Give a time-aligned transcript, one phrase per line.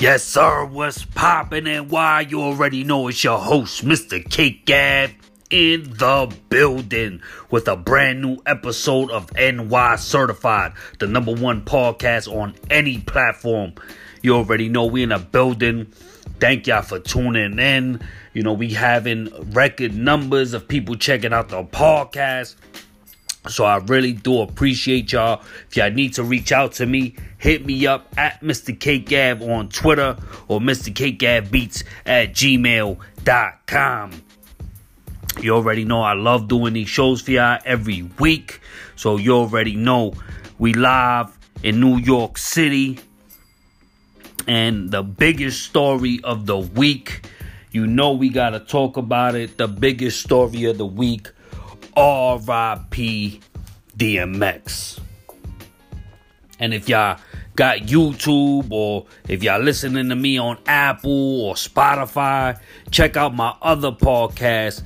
[0.00, 2.20] Yes, sir, what's poppin' and why?
[2.20, 4.24] You already know it's your host, Mr.
[4.30, 5.12] K Gav,
[5.50, 12.32] in the building with a brand new episode of NY Certified, the number one podcast
[12.32, 13.72] on any platform.
[14.22, 15.86] You already know we in a building.
[16.38, 18.00] Thank y'all for tuning in.
[18.34, 22.54] You know, we having record numbers of people checking out the podcast.
[23.46, 25.42] So I really do appreciate y'all.
[25.68, 28.78] If y'all need to reach out to me, hit me up at Mr.
[28.78, 30.16] K Gav on Twitter
[30.48, 30.94] or Mr.
[30.94, 34.22] K Gav Beats at gmail.com.
[35.40, 38.60] You already know I love doing these shows for y'all every week.
[38.96, 40.14] So you already know
[40.58, 42.98] we live in New York City.
[44.46, 47.26] And the biggest story of the week,
[47.70, 49.58] you know we gotta talk about it.
[49.58, 51.28] The biggest story of the week
[51.98, 53.42] RIP
[53.96, 55.00] DMX.
[56.60, 57.18] And if y'all
[57.56, 62.60] got YouTube or if y'all listening to me on Apple or Spotify,
[62.92, 64.82] check out my other podcast,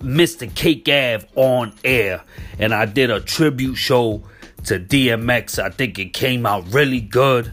[0.00, 0.52] Mr.
[0.52, 2.24] K Gav on air.
[2.58, 4.24] And I did a tribute show
[4.64, 5.62] to DMX.
[5.62, 7.52] I think it came out really good.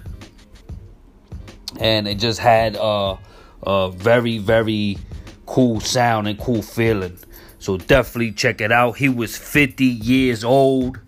[1.79, 3.19] And it just had a,
[3.61, 4.97] a very, very
[5.45, 7.19] cool sound and cool feeling.
[7.59, 8.93] So definitely check it out.
[8.97, 10.99] He was 50 years old.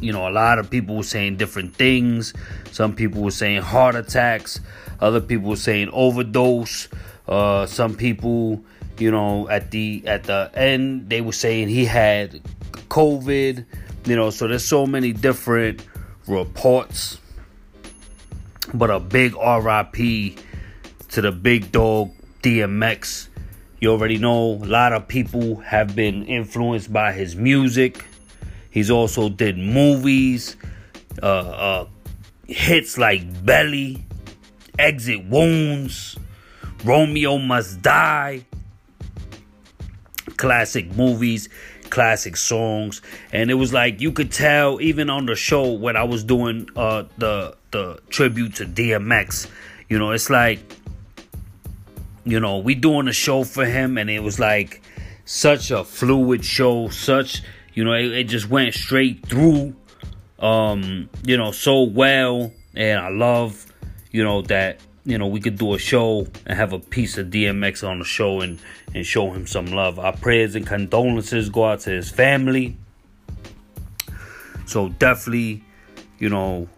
[0.00, 2.32] You know, a lot of people were saying different things.
[2.70, 4.60] Some people were saying heart attacks.
[5.00, 6.88] Other people were saying overdose.
[7.26, 8.62] Uh, some people,
[8.98, 12.40] you know, at the at the end they were saying he had
[12.88, 13.64] COVID.
[14.04, 15.84] You know, so there's so many different
[16.28, 17.18] reports.
[18.72, 20.38] But a big RIP
[21.08, 23.28] to the big dog DMX
[23.86, 28.04] you already know a lot of people have been influenced by his music.
[28.68, 30.56] He's also did movies,
[31.22, 31.86] uh, uh,
[32.48, 34.04] hits like Belly,
[34.76, 36.18] Exit Wounds,
[36.84, 38.44] Romeo Must Die,
[40.36, 41.48] classic movies,
[41.88, 46.02] classic songs, and it was like you could tell even on the show when I
[46.02, 49.48] was doing uh, the the tribute to DMX.
[49.88, 50.58] You know, it's like
[52.26, 54.82] you know, we doing a show for him, and it was like
[55.24, 57.42] such a fluid show, such
[57.76, 59.76] you know, it, it just went straight through,
[60.38, 63.66] um, you know, so well, and I love,
[64.10, 67.28] you know, that you know we could do a show and have a piece of
[67.28, 68.58] DMX on the show and
[68.94, 69.98] and show him some love.
[69.98, 72.78] Our prayers and condolences go out to his family.
[74.64, 75.62] So definitely,
[76.18, 76.68] you know,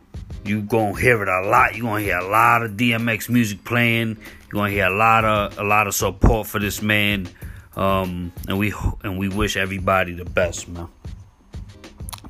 [0.45, 1.77] you gonna hear it a lot.
[1.77, 4.19] You gonna hear a lot of DMX music playing.
[4.49, 7.29] You gonna hear a lot of a lot of support for this man.
[7.77, 8.73] Um, and we
[9.05, 10.89] and we wish everybody the best, man.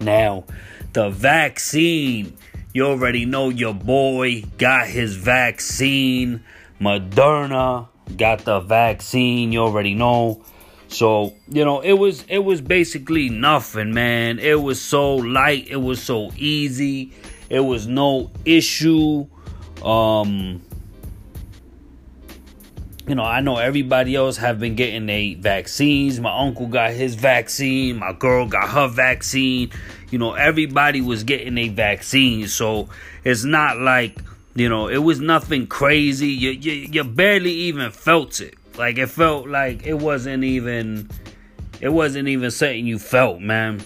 [0.00, 0.44] Now,
[0.92, 2.36] the vaccine.
[2.74, 6.44] You already know your boy got his vaccine.
[6.80, 9.52] Moderna got the vaccine.
[9.52, 10.44] You already know.
[10.88, 14.38] So, you know, it was it was basically nothing, man.
[14.38, 17.12] It was so light, it was so easy.
[17.48, 19.26] It was no issue.
[19.82, 20.62] Um,
[23.08, 26.20] you know, I know everybody else have been getting their vaccines.
[26.20, 27.96] My uncle got his vaccine.
[27.96, 29.70] My girl got her vaccine.
[30.10, 32.48] You know, everybody was getting a vaccine.
[32.48, 32.90] So
[33.24, 34.18] it's not like,
[34.54, 36.28] you know, it was nothing crazy.
[36.28, 38.54] You, you, you barely even felt it.
[38.76, 41.08] Like, it felt like it wasn't even,
[41.80, 43.80] it wasn't even something you felt, man.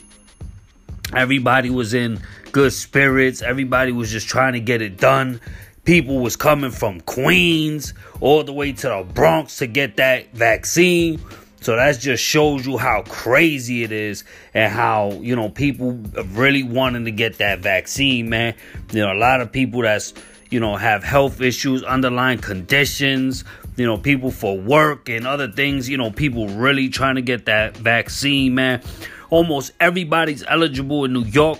[1.14, 3.40] Everybody was in good spirits.
[3.40, 5.40] Everybody was just trying to get it done.
[5.84, 11.20] People was coming from Queens all the way to the Bronx to get that vaccine.
[11.60, 14.22] So that just shows you how crazy it is
[14.54, 15.92] and how, you know, people
[16.32, 18.54] really wanting to get that vaccine, man.
[18.92, 20.14] You know, a lot of people that's,
[20.50, 23.44] you know, have health issues, underlying conditions,
[23.76, 27.46] you know, people for work and other things, you know, people really trying to get
[27.46, 28.82] that vaccine, man.
[29.30, 31.58] Almost everybody's eligible in New York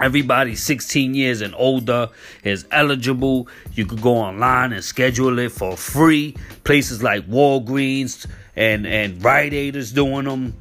[0.00, 2.08] Everybody 16 years and older
[2.42, 3.48] is eligible.
[3.74, 6.36] You could go online and schedule it for free.
[6.64, 8.26] Places like Walgreens
[8.56, 10.54] and, and Rite Aid is doing them.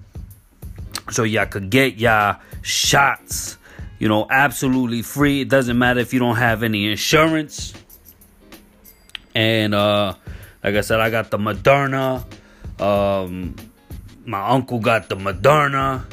[1.12, 3.58] So y'all could get y'all shots,
[3.98, 5.42] you know, absolutely free.
[5.42, 7.74] It doesn't matter if you don't have any insurance.
[9.34, 10.16] And uh
[10.64, 12.26] like I said, I got the Moderna.
[12.80, 13.56] Um
[14.26, 16.04] my uncle got the Moderna.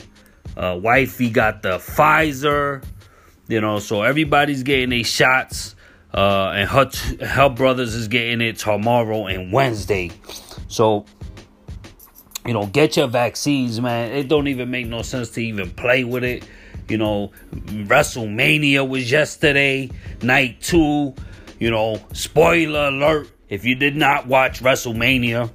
[0.56, 2.82] Uh, wifey got the Pfizer.
[3.48, 5.74] You know, so everybody's getting their shots.
[6.12, 6.90] Uh, and her,
[7.26, 10.10] her brothers is getting it tomorrow and Wednesday.
[10.68, 11.04] So,
[12.46, 14.12] you know, get your vaccines, man.
[14.12, 16.46] It don't even make no sense to even play with it.
[16.88, 19.90] You know, WrestleMania was yesterday,
[20.22, 21.14] night two.
[21.58, 25.50] You know, spoiler alert if you did not watch WrestleMania,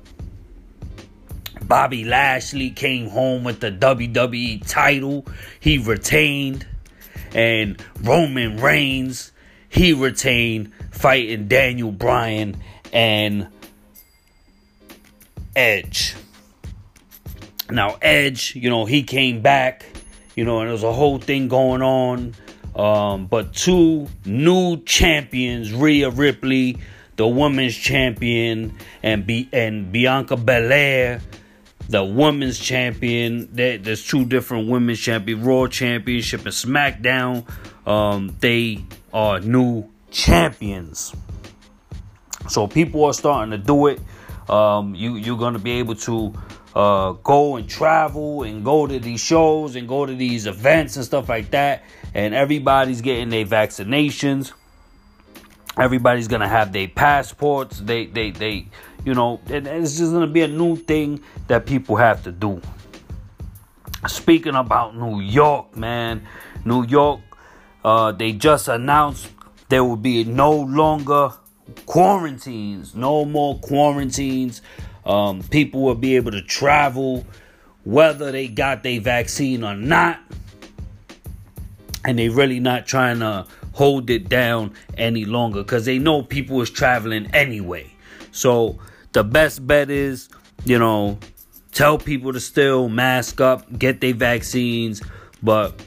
[1.64, 5.26] Bobby Lashley came home with the WWE title.
[5.60, 6.66] He retained.
[7.34, 9.32] And Roman Reigns,
[9.70, 12.58] he retained fighting Daniel Bryan
[12.92, 13.48] and
[15.56, 16.16] Edge.
[17.70, 19.86] Now, Edge, you know, he came back,
[20.36, 22.36] you know, and there was a whole thing going on.
[22.76, 26.78] Um, but two new champions, Rhea Ripley,
[27.18, 31.22] the women's champion, and Be- and Bianca Belair,
[31.92, 33.50] the women's champion.
[33.52, 37.46] There's two different women's champion, Raw Championship and SmackDown.
[37.86, 38.84] Um, they
[39.14, 41.14] are new champions.
[42.48, 44.00] So people are starting to do it.
[44.50, 46.34] Um, you you're gonna be able to
[46.76, 51.06] uh, go and travel and go to these shows and go to these events and
[51.06, 51.84] stuff like that.
[52.14, 54.54] And everybody's getting their vaccinations.
[55.78, 57.80] Everybody's gonna have their passports.
[57.80, 58.68] They they they
[59.06, 62.62] you know, and it's just gonna be a new thing that people have to do.
[64.08, 66.28] Speaking about New York, man,
[66.66, 67.22] New York,
[67.84, 69.30] uh, they just announced
[69.70, 71.32] there will be no longer
[71.86, 74.62] quarantines, no more quarantines.
[75.06, 77.26] Um, people will be able to travel
[77.84, 80.20] whether they got their vaccine or not.
[82.04, 86.62] And they really not trying to hold it down any longer because they know people
[86.62, 87.92] is traveling anyway.
[88.32, 88.80] So
[89.14, 90.30] the best bet is,
[90.66, 91.18] you know,
[91.72, 95.02] tell people to still mask up, get their vaccines,
[95.42, 95.82] but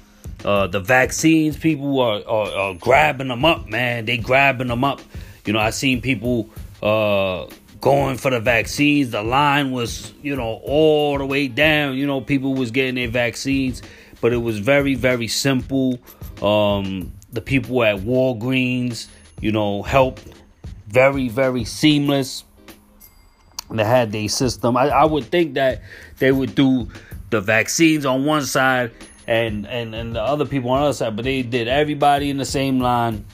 [0.45, 4.05] uh, the vaccines, people are, are, are, grabbing them up, man.
[4.05, 5.01] They grabbing them up.
[5.47, 6.51] You know, I seen people
[6.83, 7.47] uh,
[7.81, 9.11] going for the vaccines.
[9.11, 11.97] The line was, you know, all the way down.
[11.97, 13.83] You know, people was getting their vaccines,
[14.21, 15.99] but it was very, very simple.
[16.43, 19.09] Um, the people at Walgreens,
[19.41, 20.27] you know, helped.
[20.89, 22.45] Very, very seamless.
[23.77, 24.77] They had their system.
[24.77, 25.83] I, I would think that
[26.19, 26.89] they would do
[27.31, 28.93] the vaccines on one side
[29.27, 32.37] and and and the other people on the other side, but they did everybody in
[32.37, 33.25] the same line.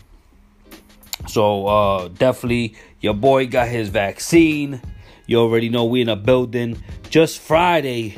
[1.28, 4.80] So uh, definitely, your boy got his vaccine.
[5.26, 6.82] You already know we in a building.
[7.08, 8.16] Just Friday,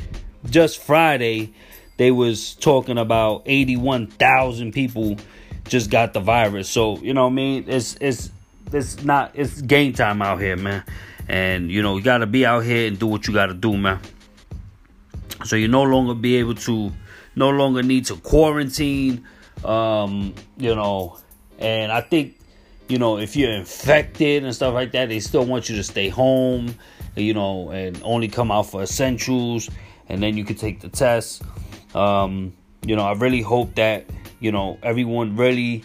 [0.48, 1.52] just Friday,
[1.96, 5.16] they was talking about eighty-one thousand people
[5.68, 6.68] just got the virus.
[6.68, 8.30] So you know, what I mean, it's it's
[8.72, 10.84] it's not it's game time out here, man.
[11.28, 14.00] And you know, you gotta be out here and do what you gotta do, man.
[15.44, 16.92] So you no longer be able to
[17.34, 19.24] no longer need to quarantine.
[19.64, 21.18] Um, you know,
[21.58, 22.36] and I think,
[22.88, 26.08] you know, if you're infected and stuff like that, they still want you to stay
[26.08, 26.74] home,
[27.16, 29.70] you know, and only come out for essentials,
[30.08, 31.42] and then you can take the test.
[31.94, 32.52] Um,
[32.84, 34.06] you know, I really hope that,
[34.40, 35.84] you know, everyone really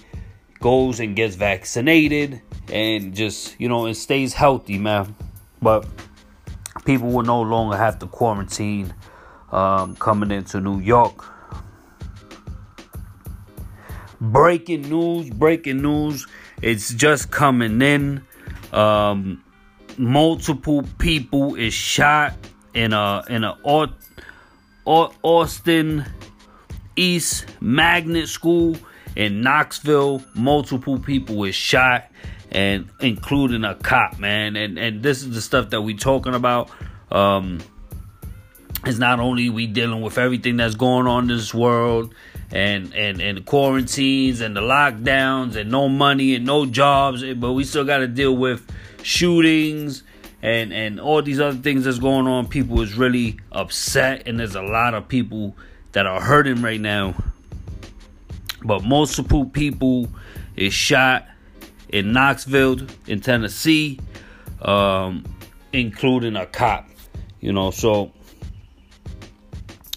[0.60, 2.42] goes and gets vaccinated
[2.72, 5.16] and just, you know, and stays healthy, man.
[5.62, 5.88] But
[6.86, 8.94] people will no longer have to quarantine
[9.52, 11.26] um, coming into New York.
[14.20, 16.26] Breaking news, breaking news.
[16.62, 18.26] It's just coming in.
[18.74, 19.44] Um,
[19.98, 22.34] multiple people is shot
[22.74, 23.58] in a in a
[24.86, 26.06] Austin
[26.96, 28.78] East Magnet School
[29.16, 30.24] in Knoxville.
[30.34, 32.07] Multiple people is shot,
[32.52, 34.56] and including a cop, man.
[34.56, 36.70] And and this is the stuff that we talking about.
[37.12, 37.60] Um,
[38.86, 42.14] it's not only we dealing with everything that's going on in this world
[42.52, 47.64] and and and quarantines and the lockdowns and no money and no jobs but we
[47.64, 48.66] still got to deal with
[49.04, 50.04] shootings
[50.42, 54.56] and and all these other things that's going on people is really upset and there's
[54.56, 55.56] a lot of people
[55.92, 57.14] that are hurting right now
[58.64, 60.08] but multiple people
[60.56, 61.28] is shot
[61.90, 64.00] in Knoxville in Tennessee
[64.62, 65.24] um,
[65.74, 66.88] including a cop
[67.40, 68.12] you know so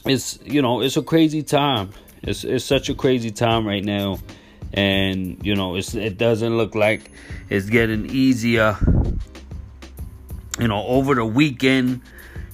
[0.05, 1.91] it's you know it's a crazy time
[2.23, 4.19] it's it's such a crazy time right now,
[4.75, 7.11] and you know it's it doesn't look like
[7.49, 8.77] it's getting easier.
[10.59, 12.03] You know, over the weekend,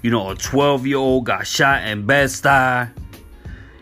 [0.02, 2.92] you know, a 12 year old got shot in Bed Stuy.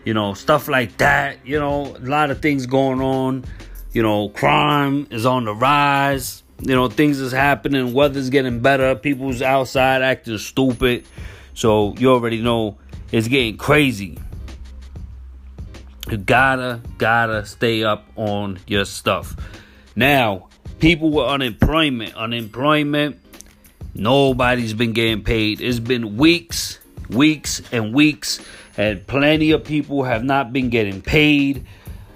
[0.03, 1.45] You know, stuff like that.
[1.45, 3.45] You know, a lot of things going on.
[3.95, 6.43] You know, crime is on the rise.
[6.59, 7.93] You know, things is happening.
[7.93, 8.93] Weather's getting better.
[8.93, 11.05] People's outside acting stupid.
[11.53, 12.77] So you already know
[13.13, 14.19] it's getting crazy.
[16.11, 19.33] You gotta, gotta stay up on your stuff.
[19.95, 20.49] Now,
[20.79, 23.17] people with unemployment, unemployment,
[23.93, 25.61] nobody's been getting paid.
[25.61, 28.41] It's been weeks, weeks, and weeks,
[28.75, 31.65] and plenty of people have not been getting paid.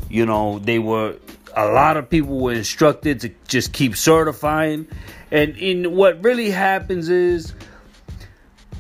[0.09, 1.15] You know, they were
[1.59, 4.87] a lot of people were instructed to just keep certifying.
[5.29, 7.53] And in what really happens is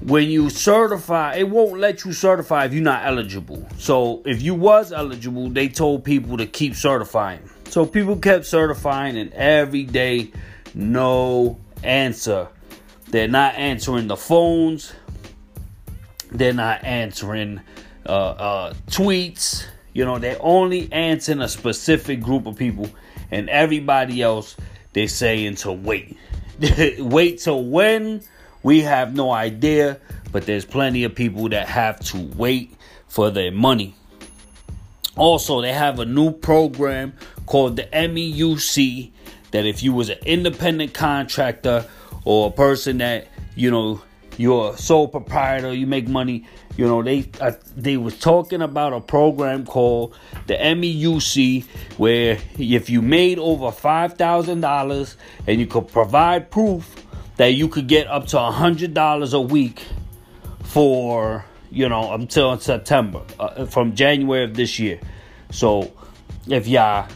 [0.01, 3.67] when you certify, it won't let you certify if you're not eligible.
[3.77, 7.41] So if you was eligible, they told people to keep certifying.
[7.65, 10.31] So people kept certifying and every day
[10.73, 12.47] no answer.
[13.09, 14.93] They're not answering the phones.
[16.31, 17.59] They're not answering
[18.05, 19.65] uh, uh, tweets.
[19.93, 22.89] You know, they're only answering a specific group of people,
[23.31, 24.55] and everybody else
[24.93, 26.17] they're saying to wait.
[26.99, 28.21] wait till when?
[28.63, 29.99] We have no idea,
[30.31, 32.73] but there's plenty of people that have to wait
[33.07, 33.95] for their money.
[35.15, 37.13] Also, they have a new program
[37.45, 39.11] called the MEUC
[39.51, 41.85] that if you was an independent contractor
[42.23, 44.01] or a person that, you know,
[44.39, 46.45] you're a sole proprietor, you make money,
[46.77, 50.15] you know, they uh, they was talking about a program called
[50.47, 51.65] the MEUC
[51.97, 55.15] where if you made over $5,000
[55.45, 57.05] and you could provide proof
[57.35, 59.83] that you could get up to a $100 a week
[60.63, 65.01] for, you know, until September uh, from January of this year.
[65.51, 65.91] So,
[66.47, 67.09] if y'all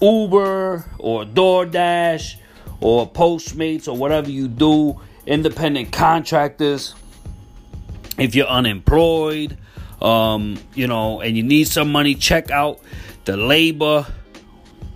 [0.00, 2.36] Uber or DoorDash
[2.80, 6.94] or Postmates or whatever you do, independent contractors,
[8.18, 9.56] if you're unemployed,
[10.02, 12.80] um, you know, and you need some money, check out
[13.24, 14.06] the labor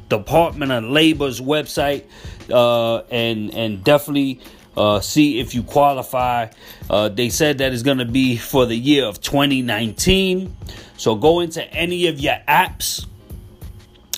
[0.08, 2.04] Department of Labor's website
[2.50, 4.40] uh, and and definitely
[4.76, 6.48] uh, see if you qualify.
[6.90, 10.54] Uh, they said that it's going to be for the year of 2019.
[10.96, 13.06] So go into any of your apps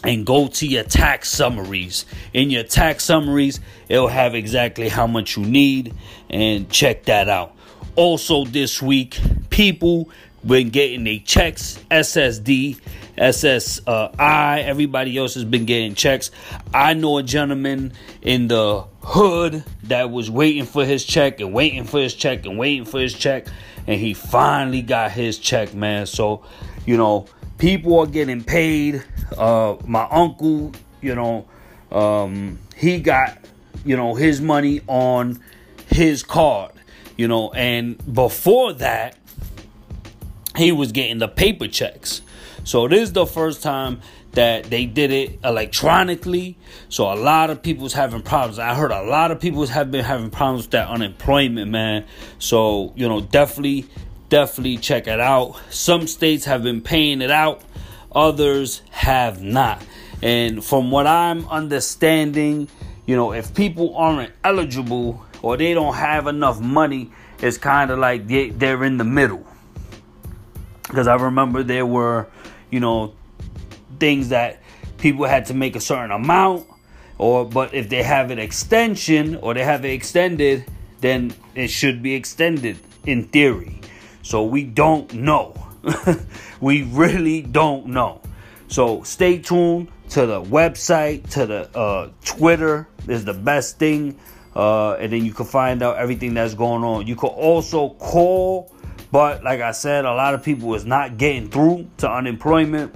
[0.07, 2.07] and go to your tax summaries.
[2.33, 5.95] In your tax summaries, it'll have exactly how much you need
[6.31, 7.55] and check that out.
[7.97, 9.19] Also, this week,
[9.51, 10.09] people
[10.47, 12.79] been getting their checks, SSD,
[13.19, 14.65] SSI.
[14.65, 16.31] Everybody else has been getting checks.
[16.73, 21.83] I know a gentleman in the hood that was waiting for his check and waiting
[21.83, 23.49] for his check and waiting for his check,
[23.89, 26.07] and he finally got his check, man.
[26.07, 26.45] So,
[26.85, 27.27] you know,
[27.59, 29.03] people are getting paid.
[29.37, 31.47] Uh, my uncle, you know,
[31.91, 33.39] um, he got,
[33.85, 35.41] you know, his money on
[35.89, 36.73] his card
[37.17, 39.17] you know, and before that,
[40.57, 42.23] he was getting the paper checks.
[42.65, 44.01] So this is the first time
[44.33, 46.59] that they did it electronically.
[46.89, 48.59] So a lot of people's having problems.
[48.59, 52.05] I heard a lot of people have been having problems with that unemployment, man.
[52.39, 53.87] So, you know, definitely,
[54.29, 55.61] definitely check it out.
[55.71, 57.63] Some states have been paying it out,
[58.13, 59.83] others have not.
[60.23, 62.69] And from what I'm understanding,
[63.07, 67.99] you know, if people aren't eligible or they don't have enough money, it's kind of
[67.99, 69.47] like they, they're in the middle.
[70.83, 72.29] Because I remember there were,
[72.71, 73.15] you know,
[73.99, 74.63] things that
[74.99, 76.67] people had to make a certain amount,
[77.19, 80.65] or but if they have an extension or they have it extended,
[81.01, 83.76] then it should be extended in theory.
[84.27, 85.55] So we don't know.
[86.61, 88.21] we really don't know.
[88.67, 94.19] So stay tuned to the website, to the uh, Twitter is the best thing.
[94.57, 97.07] Uh, and then you can find out everything that's going on.
[97.07, 98.75] You can also call,
[99.13, 102.93] but like I said, a lot of people is not getting through to unemployment.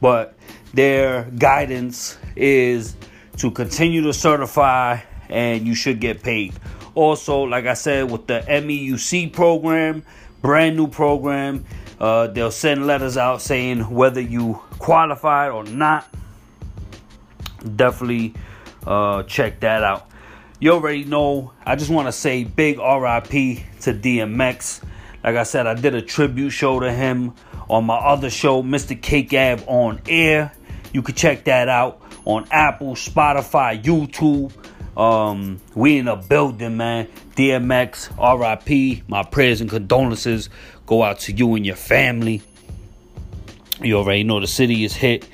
[0.00, 0.38] But
[0.72, 2.96] their guidance is
[3.36, 6.54] to continue to certify and you should get paid.
[6.94, 10.04] Also, like I said, with the MEUC program,
[10.40, 11.64] brand new program,
[11.98, 16.06] uh, they'll send letters out saying whether you qualified or not.
[17.76, 18.34] Definitely
[18.86, 20.08] uh, check that out.
[20.60, 21.52] You already know.
[21.64, 23.30] I just want to say big RIP
[23.80, 24.82] to DMX.
[25.22, 27.32] Like I said, I did a tribute show to him
[27.68, 29.00] on my other show, Mr.
[29.00, 30.52] K Gav on Air.
[30.92, 34.52] You can check that out on Apple, Spotify, YouTube.
[34.96, 37.08] Um, we in a building, man.
[37.36, 39.08] DMX, RIP.
[39.08, 40.48] My prayers and condolences
[40.86, 42.42] go out to you and your family.
[43.80, 45.28] You already know the city is hit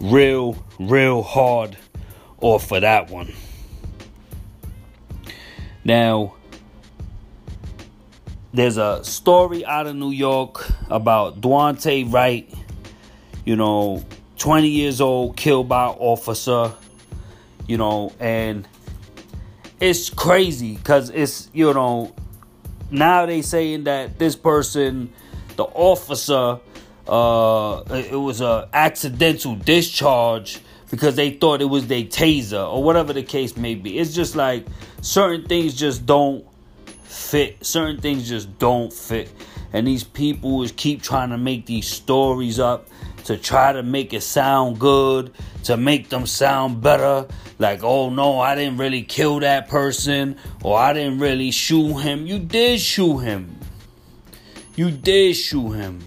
[0.00, 1.76] real, real hard
[2.40, 3.32] off for that one.
[5.84, 6.34] Now,
[8.52, 12.52] there's a story out of New York about Daunte Wright,
[13.44, 14.04] you know,
[14.38, 16.72] 20 years old, killed by officer,
[17.66, 18.66] you know, and
[19.80, 22.14] it's crazy because it's, you know,
[22.90, 25.12] now they saying that this person,
[25.56, 26.60] the officer,
[27.08, 33.12] uh, it was a accidental discharge because they thought it was their taser or whatever
[33.12, 33.98] the case may be.
[33.98, 34.66] It's just like
[35.00, 36.44] certain things just don't
[37.04, 37.64] fit.
[37.64, 39.30] Certain things just don't fit.
[39.72, 42.88] And these people keep trying to make these stories up
[43.24, 45.32] to try to make it sound good,
[45.64, 47.26] to make them sound better.
[47.58, 52.26] Like, oh no, I didn't really kill that person, or I didn't really shoot him.
[52.26, 53.58] You did shoot him.
[54.76, 56.00] You did shoot him.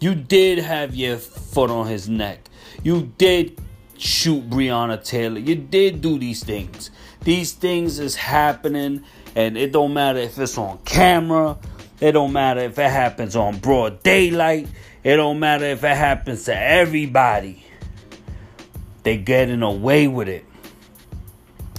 [0.00, 2.48] You did have your foot on his neck.
[2.82, 3.58] You did
[3.96, 5.38] shoot Breonna Taylor.
[5.38, 6.90] You did do these things.
[7.22, 11.56] These things is happening, and it don't matter if it's on camera.
[12.04, 14.68] It don't matter if it happens on broad daylight.
[15.02, 17.64] It don't matter if it happens to everybody.
[19.04, 20.44] They getting away with it.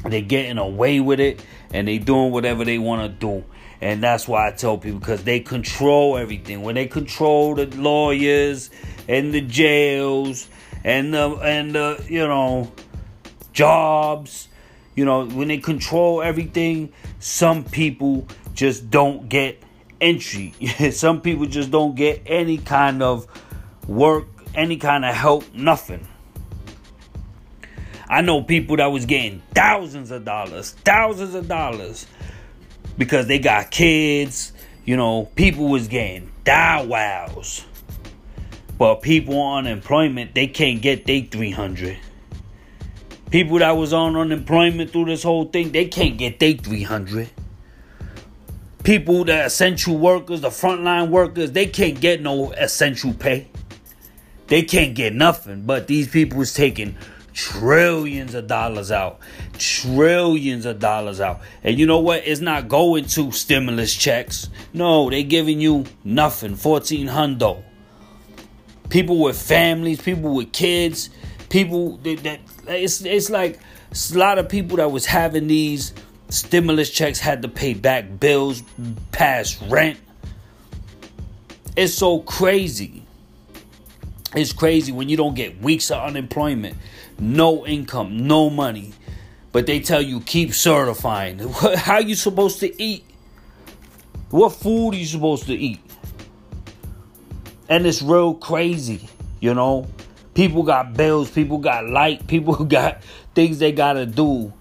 [0.03, 3.45] They getting away with it, and they doing whatever they want to do.
[3.81, 6.63] And that's why I tell people because they control everything.
[6.63, 8.71] When they control the lawyers
[9.07, 10.49] and the jails
[10.83, 12.71] and the and the you know
[13.53, 14.47] jobs
[14.95, 19.61] you know, when they control everything, some people just don't get
[20.05, 20.53] entry.
[20.91, 23.27] some people just don't get any kind of
[23.87, 26.07] work, any kind of help, nothing.
[28.07, 32.05] I know people that was getting thousands of dollars, thousands of dollars
[32.97, 34.53] because they got kids,
[34.85, 37.65] you know, people was getting die wows.
[38.77, 41.97] But people on unemployment, they can't get their 300.
[43.31, 47.29] People that was on unemployment through this whole thing, they can't get their 300.
[48.85, 53.47] People that essential workers, the frontline workers, they can't get no essential pay.
[54.47, 55.63] They can't get nothing.
[55.63, 56.95] But these people is taking
[57.33, 59.19] trillions of dollars out.
[59.57, 61.41] Trillions of dollars out.
[61.63, 62.27] And you know what?
[62.27, 64.49] It's not going to stimulus checks.
[64.71, 66.55] No, they giving you nothing.
[66.55, 67.63] 14 hundo.
[68.89, 71.09] People with families, people with kids,
[71.49, 73.59] people that, that it's it's like
[74.13, 75.93] a lot of people that was having these
[76.29, 78.63] stimulus checks had to pay back bills,
[79.11, 79.99] past rent.
[81.75, 83.03] It's so crazy.
[84.35, 86.75] It's crazy when you don't get weeks of unemployment,
[87.19, 88.93] no income, no money,
[89.51, 91.39] but they tell you keep certifying.
[91.75, 93.05] How you supposed to eat?
[94.29, 95.79] What food are you supposed to eat?
[97.69, 99.07] And it's real crazy,
[99.39, 99.87] you know.
[100.33, 103.01] People got bills, people got light, people got
[103.33, 104.51] things they gotta do.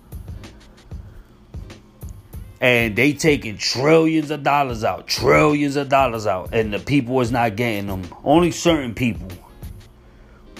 [2.65, 7.31] And they taking trillions of dollars out, trillions of dollars out, and the people is
[7.31, 8.09] not getting them.
[8.25, 9.29] Only certain people.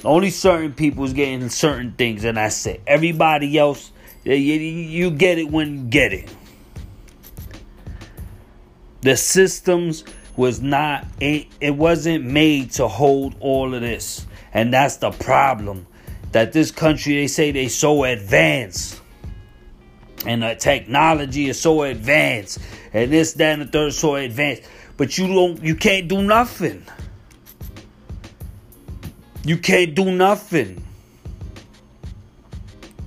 [0.05, 2.83] Only certain people is getting certain things, and that's it.
[2.87, 3.91] Everybody else,
[4.23, 6.29] you get it when you get it.
[9.01, 10.05] The systems
[10.37, 14.27] was not, it, it wasn't made to hold all of this.
[14.53, 15.87] And that's the problem.
[16.33, 19.01] That this country, they say they so advanced.
[20.27, 22.59] And the technology is so advanced.
[22.93, 24.63] And this, that, and the third so advanced.
[24.97, 26.85] But you don't you can't do nothing.
[29.45, 30.83] You can't do nothing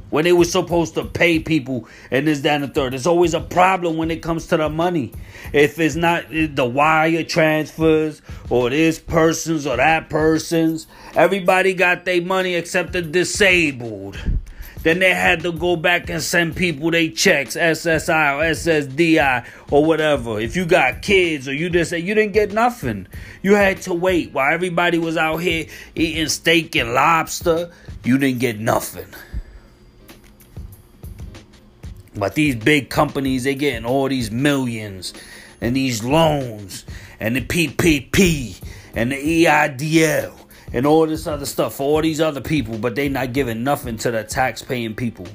[0.09, 2.93] when they were supposed to pay people and this, that, and the third.
[2.93, 5.13] There's always a problem when it comes to the money.
[5.53, 12.21] If it's not the wire transfers or this person's or that person's, everybody got their
[12.21, 14.17] money except the disabled.
[14.87, 19.83] Then they had to go back and send people their checks, SSI or SSDI or
[19.83, 20.39] whatever.
[20.39, 23.05] If you got kids or you just you didn't get nothing,
[23.41, 27.69] you had to wait while everybody was out here eating steak and lobster.
[28.05, 29.07] You didn't get nothing.
[32.15, 35.13] But these big companies, they getting all these millions
[35.59, 36.85] and these loans
[37.19, 38.63] and the PPP
[38.95, 43.09] and the EIDL and all this other stuff for all these other people, but they
[43.09, 45.27] not giving nothing to the tax-paying people.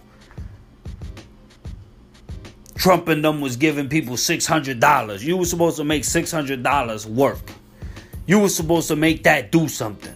[2.77, 5.23] Trump and them was giving people $600.
[5.23, 7.39] You were supposed to make $600 work.
[8.27, 10.15] You were supposed to make that do something.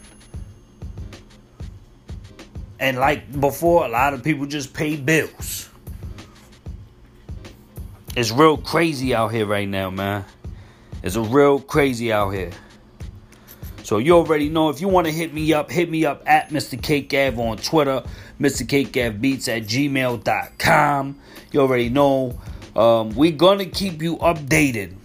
[2.79, 5.68] And like before, a lot of people just pay bills.
[8.16, 10.24] It's real crazy out here right now, man.
[11.02, 12.50] It's a real crazy out here.
[13.87, 16.49] So you already know if you want to hit me up, hit me up at
[16.49, 16.83] Mr.
[16.83, 18.03] K Gav on Twitter,
[18.40, 18.68] Mr.
[18.68, 21.20] K Gav Beats at gmail.com.
[21.53, 22.37] You already know.
[22.75, 24.96] Um, we're gonna keep you updated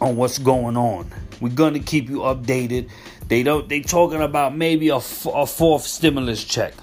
[0.00, 1.10] on what's going on.
[1.40, 2.88] We're gonna keep you updated.
[3.26, 3.68] They don't.
[3.68, 6.74] They talking about maybe a, f- a fourth stimulus check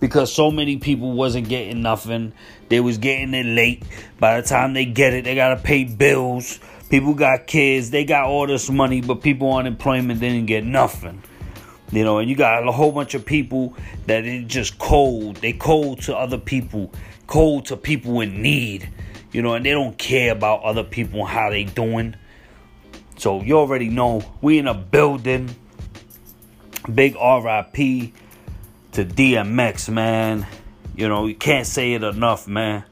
[0.00, 2.34] because so many people wasn't getting nothing.
[2.68, 3.82] They was getting it late.
[4.20, 6.60] By the time they get it, they gotta pay bills.
[6.94, 11.24] People got kids, they got all this money, but people on unemployment didn't get nothing.
[11.90, 13.74] You know, and you got a whole bunch of people
[14.06, 15.34] that is just cold.
[15.38, 16.92] They cold to other people,
[17.26, 18.88] cold to people in need.
[19.32, 22.14] You know, and they don't care about other people and how they doing.
[23.16, 25.52] So you already know we in a building.
[26.94, 28.12] Big RIP
[28.92, 30.46] to DMX, man.
[30.94, 32.84] You know, you can't say it enough, man.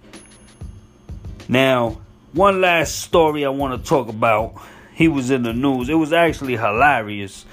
[1.49, 2.02] Now,
[2.33, 4.55] one last story I want to talk about.
[4.95, 5.89] He was in the news.
[5.89, 7.45] It was actually hilarious.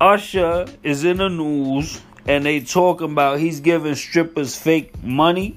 [0.00, 5.54] Usher is in the news and they talking about he's giving strippers fake money.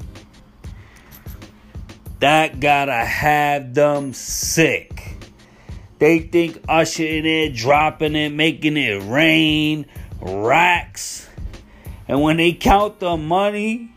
[2.20, 5.18] That gotta have them sick.
[6.00, 9.86] They think Usher in there dropping it, making it rain,
[10.22, 11.28] racks.
[12.08, 13.94] And when they count the money,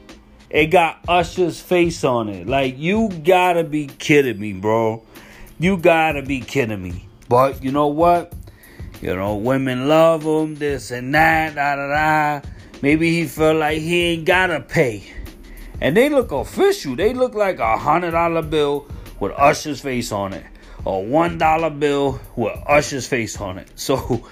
[0.50, 2.46] it got Usher's face on it.
[2.46, 5.02] Like, you gotta be kidding me, bro.
[5.58, 7.08] You gotta be kidding me.
[7.28, 8.32] But you know what?
[9.02, 12.48] You know, women love him, this and that, da da da.
[12.80, 15.04] Maybe he felt like he ain't gotta pay.
[15.80, 16.96] And they look official.
[16.96, 18.88] They look like a hundred dollar bill
[19.20, 20.44] with Usher's face on it.
[20.86, 23.68] A one dollar bill with Usher's face on it.
[23.76, 24.26] So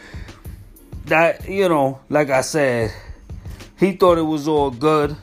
[1.07, 2.93] that you know, like I said,
[3.79, 5.17] he thought it was all good.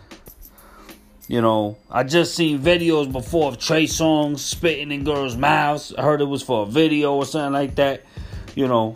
[1.28, 5.94] You know, I just seen videos before of Trey Songz spitting in girls' mouths.
[5.98, 8.04] I heard it was for a video or something like that.
[8.56, 8.96] You know,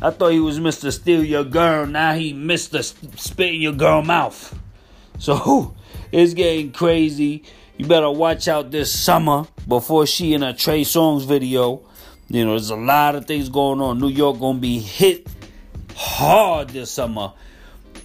[0.00, 0.92] I thought he was Mr.
[0.92, 1.86] Steal Your Girl.
[1.86, 2.82] Now he Mr.
[3.18, 4.56] Spit in Your Girl Mouth.
[5.18, 5.74] So
[6.12, 7.42] it's getting crazy.
[7.76, 11.82] You better watch out this summer before she in a Trey Songz video.
[12.28, 13.98] You know, there's a lot of things going on.
[13.98, 15.26] New York gonna be hit
[15.96, 17.32] hard this summer.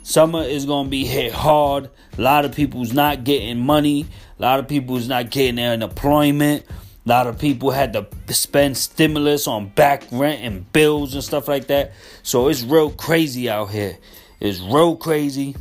[0.10, 1.88] Summer is gonna be hit hard.
[2.18, 4.08] A lot of people's not getting money.
[4.40, 6.66] A lot of people's not getting their unemployment.
[7.06, 11.48] A lot of people had to spend stimulus on back rent and bills and stuff
[11.48, 11.94] like that.
[12.24, 14.00] So it's real crazy out here.
[14.40, 15.56] It's real crazy.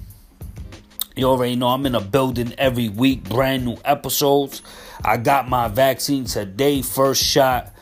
[1.15, 4.63] You already know I'm in a building every week, brand new episodes.
[5.05, 7.75] I got my vaccine today, first shot,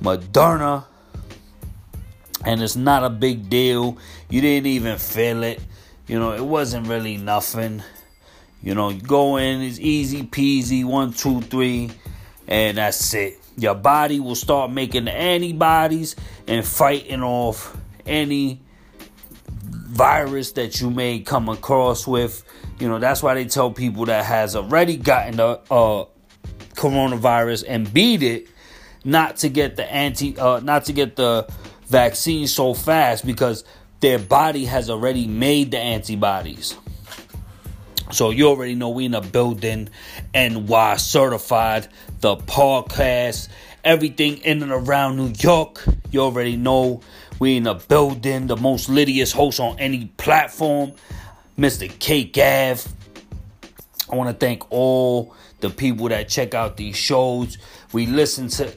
[0.00, 0.84] Moderna.
[2.44, 3.98] And it's not a big deal.
[4.30, 5.60] You didn't even feel it.
[6.12, 7.82] You know, it wasn't really nothing.
[8.62, 11.90] You know, you go in, it's easy peasy, one, two, three,
[12.46, 13.40] and that's it.
[13.56, 16.14] Your body will start making antibodies
[16.46, 18.60] and fighting off any
[19.64, 22.44] virus that you may come across with.
[22.78, 26.04] You know, that's why they tell people that has already gotten the uh,
[26.74, 28.48] coronavirus and beat it
[29.02, 31.50] not to get the anti uh, not to get the
[31.86, 33.64] vaccine so fast because
[34.02, 36.76] their body has already made the antibodies.
[38.10, 39.88] So you already know we in a building
[40.34, 41.86] NY certified,
[42.20, 43.48] the podcast,
[43.84, 45.84] everything in and around New York.
[46.10, 47.00] You already know
[47.38, 50.92] we in a building, the most littiest host on any platform,
[51.56, 51.88] Mr.
[52.00, 52.84] K Gav.
[54.10, 57.56] I want to thank all the people that check out these shows.
[57.92, 58.72] We listen to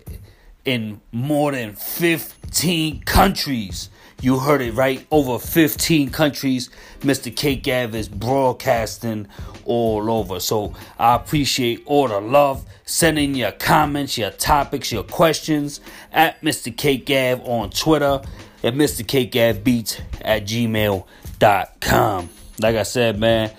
[0.65, 3.89] in more than 15 countries.
[4.21, 5.05] You heard it right.
[5.11, 6.69] Over 15 countries,
[7.01, 7.35] Mr.
[7.35, 9.27] K Gav is broadcasting
[9.65, 10.39] all over.
[10.39, 12.65] So I appreciate all the love.
[12.85, 16.75] Send in your comments, your topics, your questions at Mr.
[16.75, 18.21] K Gav on Twitter
[18.63, 19.05] at Mr.
[19.05, 22.29] K Gav Beats at gmail.com.
[22.59, 23.51] Like I said, man,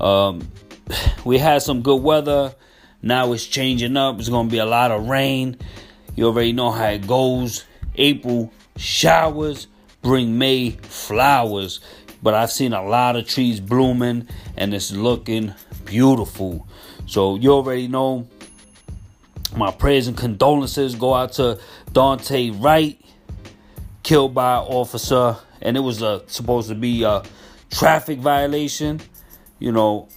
[0.00, 0.48] um,
[1.24, 2.54] we had some good weather.
[3.02, 4.18] Now it's changing up.
[4.18, 5.58] It's going to be a lot of rain.
[6.16, 7.64] You already know how it goes.
[7.96, 9.66] April showers
[10.02, 11.80] bring May flowers.
[12.22, 16.66] But I've seen a lot of trees blooming and it's looking beautiful.
[17.06, 18.28] So you already know
[19.56, 21.58] my prayers and condolences go out to
[21.92, 23.00] Daunte Wright,
[24.02, 27.22] killed by an officer, and it was a, supposed to be a
[27.70, 29.00] traffic violation,
[29.58, 30.08] you know.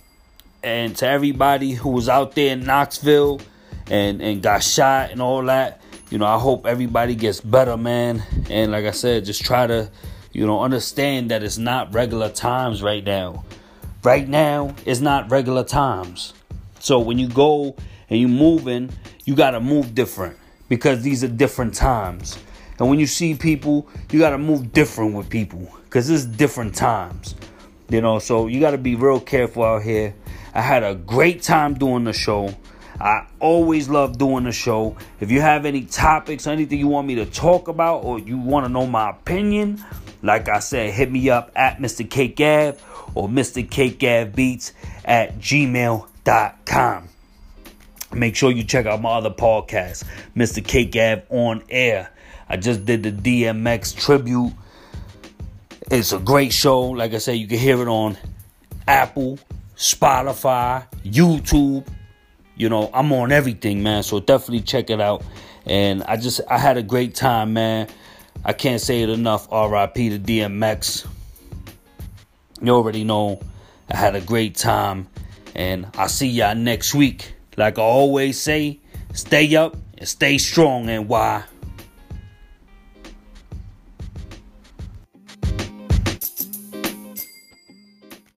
[0.64, 3.42] And to everybody who was out there in Knoxville
[3.90, 8.24] and, and got shot and all that, you know, I hope everybody gets better, man.
[8.50, 9.92] And like I said, just try to,
[10.32, 13.44] you know, understand that it's not regular times right now.
[14.04, 16.34] Right now, it's not regular times.
[16.80, 17.76] So when you go
[18.10, 18.90] and you moving,
[19.26, 20.38] you gotta move different
[20.70, 22.40] because these are different times.
[22.80, 27.36] And when you see people, you gotta move different with people because it's different times.
[27.90, 30.16] You know, so you gotta be real careful out here.
[30.54, 32.56] I had a great time doing the show.
[33.00, 34.98] I always love doing the show.
[35.20, 38.38] If you have any topics, or anything you want me to talk about, or you
[38.38, 39.84] want to know my opinion,
[40.24, 42.36] like I said, hit me up at Mr.
[42.36, 42.82] Gav
[43.14, 43.70] or Mr.
[43.70, 44.74] K Gav Beats
[45.06, 47.10] at gmail.com.
[48.14, 50.06] Make sure you check out my other podcast,
[50.36, 50.92] Mr.
[50.92, 52.10] Gav on Air.
[52.50, 54.54] I just did the DMX tribute.
[55.92, 56.82] It's a great show.
[56.82, 58.18] Like I said, you can hear it on
[58.88, 59.38] Apple,
[59.76, 61.86] Spotify, YouTube,
[62.58, 64.04] you know, I'm on everything, man.
[64.04, 65.24] So definitely check it out.
[65.66, 67.88] And I just I had a great time, man.
[68.44, 69.48] I can't say it enough.
[69.52, 71.06] RIP to DMX.
[72.62, 73.40] You already know
[73.90, 75.08] I had a great time.
[75.56, 77.34] And I'll see y'all next week.
[77.58, 78.80] Like I always say,
[79.14, 81.44] stay up and stay strong, and why?